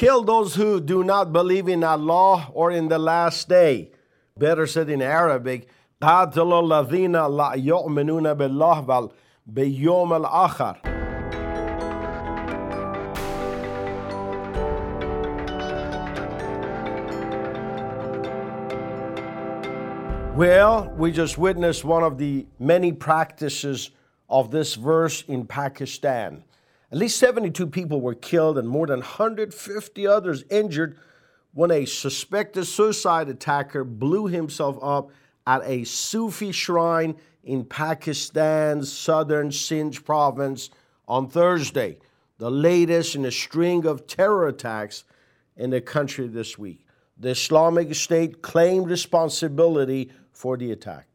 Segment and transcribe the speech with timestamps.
[0.00, 3.92] kill those who do not believe in Allah or in the last day.
[4.36, 5.68] Better said in Arabic,
[6.02, 9.10] قاتل الذين لا يؤمنون بالله
[9.46, 10.96] باليوم الآخر.
[20.36, 23.90] Well, we just witnessed one of the many practices
[24.28, 26.44] of this verse in Pakistan.
[26.91, 30.97] At least 72 people were killed and more than 150 others injured
[31.53, 35.11] when a suspected suicide attacker blew himself up
[35.47, 40.69] at a Sufi shrine in Pakistan's southern Sindh province
[41.07, 41.97] on Thursday,
[42.37, 45.05] the latest in a string of terror attacks
[45.55, 46.85] in the country this week.
[47.17, 51.07] The Islamic State claimed responsibility for the attack.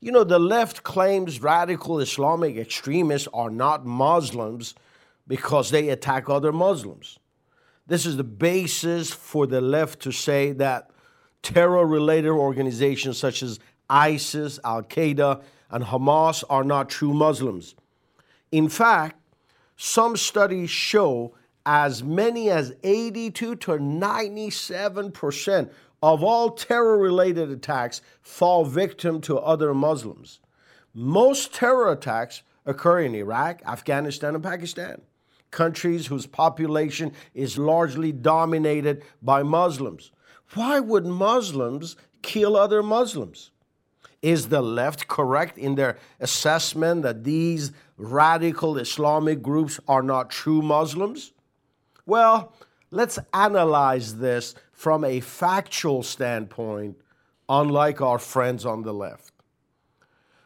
[0.00, 4.74] You know, the left claims radical Islamic extremists are not Muslims
[5.28, 7.18] because they attack other Muslims.
[7.86, 10.90] This is the basis for the left to say that
[11.42, 13.58] terror related organizations such as
[13.90, 17.74] ISIS, Al Qaeda, and Hamas are not true Muslims.
[18.50, 19.16] In fact,
[19.76, 21.34] some studies show
[21.66, 25.70] as many as 82 to 97 percent
[26.02, 30.40] of all terror related attacks fall victim to other Muslims.
[30.94, 35.02] Most terror attacks occur in Iraq, Afghanistan, and Pakistan,
[35.50, 40.10] countries whose population is largely dominated by Muslims.
[40.54, 43.50] Why would Muslims kill other Muslims?
[44.22, 50.60] Is the left correct in their assessment that these radical Islamic groups are not true
[50.60, 51.32] Muslims?
[52.04, 52.52] Well,
[52.90, 56.96] let's analyze this from a factual standpoint,
[57.48, 59.32] unlike our friends on the left.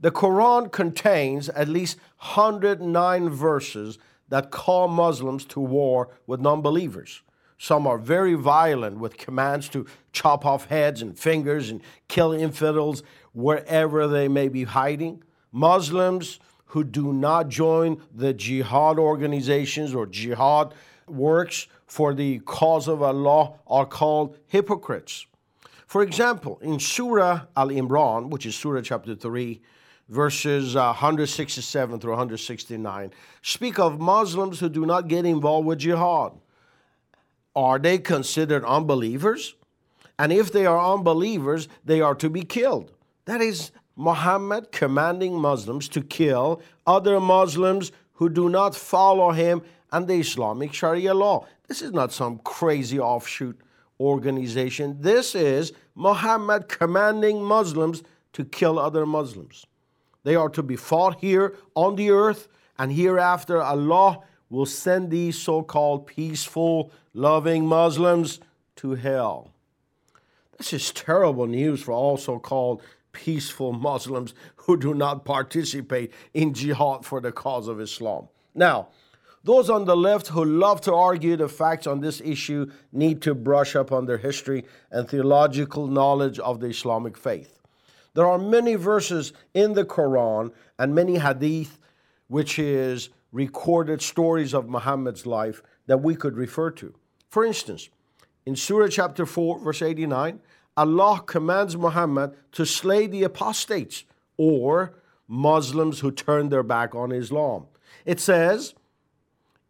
[0.00, 7.22] The Quran contains at least 109 verses that call Muslims to war with non believers.
[7.58, 13.02] Some are very violent with commands to chop off heads and fingers and kill infidels
[13.32, 15.22] wherever they may be hiding.
[15.52, 20.74] Muslims who do not join the jihad organizations or jihad
[21.08, 25.26] works for the cause of Allah are called hypocrites.
[25.86, 29.60] For example, in Surah Al Imran, which is Surah chapter 3,
[30.08, 33.12] verses 167 uh, through 169,
[33.42, 36.32] speak of Muslims who do not get involved with jihad.
[37.54, 39.54] Are they considered unbelievers?
[40.18, 42.92] And if they are unbelievers, they are to be killed.
[43.24, 49.62] That is Muhammad commanding Muslims to kill other Muslims who do not follow him
[49.96, 51.46] and the Islamic Sharia law.
[51.68, 53.58] This is not some crazy offshoot
[53.98, 54.98] organization.
[55.00, 58.02] This is Muhammad commanding Muslims
[58.34, 59.64] to kill other Muslims.
[60.22, 62.48] They are to be fought here on the earth,
[62.78, 64.18] and hereafter Allah
[64.50, 68.38] will send these so called peaceful, loving Muslims
[68.76, 69.54] to hell.
[70.58, 72.82] This is terrible news for all so called
[73.12, 78.28] peaceful Muslims who do not participate in jihad for the cause of Islam.
[78.54, 78.88] Now,
[79.46, 83.32] those on the left who love to argue the facts on this issue need to
[83.32, 87.60] brush up on their history and theological knowledge of the Islamic faith.
[88.14, 91.78] There are many verses in the Quran and many hadith,
[92.26, 96.92] which is recorded stories of Muhammad's life that we could refer to.
[97.28, 97.88] For instance,
[98.46, 100.40] in Surah chapter 4, verse 89,
[100.76, 104.02] Allah commands Muhammad to slay the apostates
[104.36, 104.94] or
[105.28, 107.66] Muslims who turn their back on Islam.
[108.04, 108.74] It says,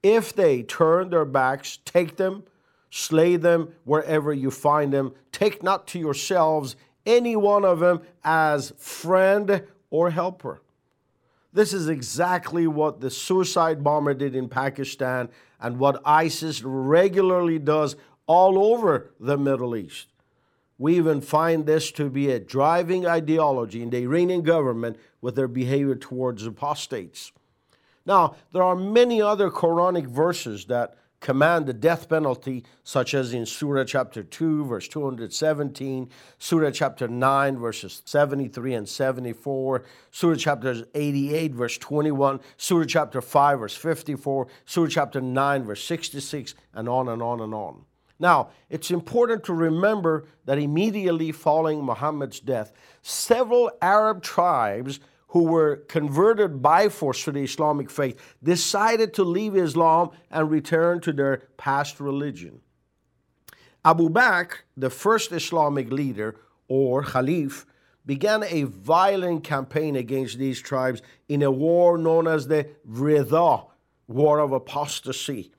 [0.07, 2.45] if they turn their backs, take them,
[2.91, 5.13] slay them wherever you find them.
[5.33, 10.63] Take not to yourselves any one of them as friend or helper.
[11.53, 15.29] This is exactly what the suicide bomber did in Pakistan
[15.61, 17.97] and what ISIS regularly does
[18.27, 20.07] all over the Middle East.
[20.79, 25.49] We even find this to be a driving ideology in the Iranian government with their
[25.49, 27.33] behavior towards apostates.
[28.07, 33.47] Now, there are many other Quranic verses that command the death penalty, such as in
[33.47, 36.09] Surah chapter 2, verse 217,
[36.39, 39.83] Surah chapter 9, verses 73 and 74,
[40.13, 46.55] Surah chapter 88, verse 21, Surah chapter 5, verse 54, Surah chapter 9, verse 66,
[46.75, 47.85] and on and on and on.
[48.19, 52.73] Now, it's important to remember that immediately following Muhammad's death,
[53.03, 55.01] several Arab tribes
[55.37, 60.99] who were converted by force to the Islamic faith decided to leave Islam and return
[60.99, 62.63] to their past religion.
[63.85, 66.37] Abu Bakr, the first Islamic leader
[66.69, 67.67] or Khalif,
[68.07, 73.67] began a violent campaign against these tribes in a war known as the Ridha,
[74.09, 75.53] War of Apostasy.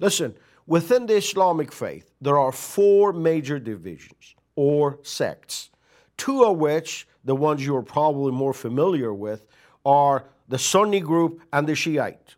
[0.00, 0.34] Listen,
[0.66, 5.70] within the Islamic faith, there are four major divisions or sects,
[6.16, 9.46] two of which, the ones you are probably more familiar with,
[9.84, 12.34] are the Sunni group and the Shiite.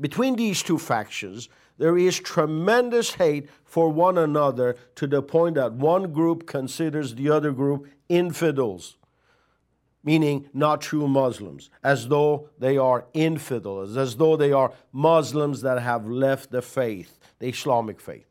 [0.00, 5.72] Between these two factions, there is tremendous hate for one another to the point that
[5.72, 8.96] one group considers the other group infidels,
[10.02, 15.80] meaning not true Muslims, as though they are infidels, as though they are Muslims that
[15.80, 18.26] have left the faith, the Islamic faith.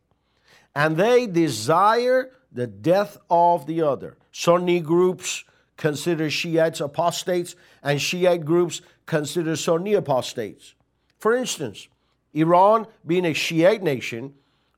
[0.75, 4.18] And they desire the death of the other.
[4.31, 5.44] Sunni groups
[5.77, 10.75] consider Shiites apostates, and Shiite groups consider Sunni apostates.
[11.19, 11.88] For instance,
[12.33, 14.33] Iran, being a Shiite nation,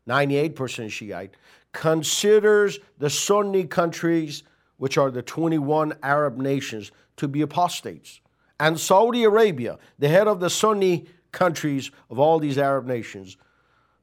[0.08, 1.36] 98% Shiite,
[1.72, 4.44] considers the Sunni countries,
[4.78, 8.20] which are the 21 Arab nations, to be apostates.
[8.60, 13.38] And Saudi Arabia, the head of the Sunni countries of all these Arab nations,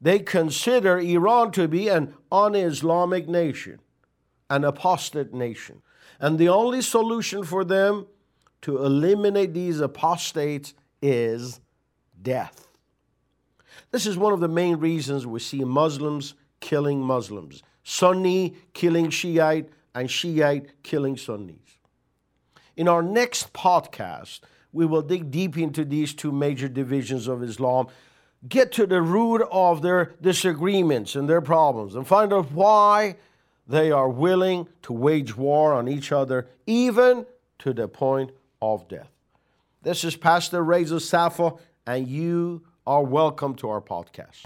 [0.00, 3.80] they consider Iran to be an un Islamic nation,
[4.48, 5.82] an apostate nation.
[6.20, 8.06] And the only solution for them
[8.62, 11.60] to eliminate these apostates is
[12.22, 12.68] death.
[13.90, 19.70] This is one of the main reasons we see Muslims killing Muslims, Sunni killing Shiite,
[19.94, 21.78] and Shiite killing Sunnis.
[22.76, 24.40] In our next podcast,
[24.72, 27.88] we will dig deep into these two major divisions of Islam,
[28.48, 33.16] get to the root of their disagreements and their problems, and find out why
[33.66, 37.26] they are willing to wage war on each other, even
[37.58, 38.30] to the point
[38.62, 39.10] of death.
[39.82, 41.54] This is Pastor Reza Safa
[41.88, 44.44] and you are welcome to our podcast.